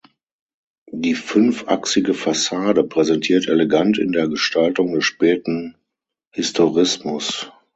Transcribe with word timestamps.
Die 0.91 1.13
fünfachsige 1.13 2.15
Fassade 2.15 2.83
präsentiert 2.83 3.47
elegant 3.47 3.99
in 3.99 4.11
der 4.11 4.27
Gestaltung 4.27 4.93
des 4.93 5.05
späten 5.05 5.75
Historismus. 6.33 7.51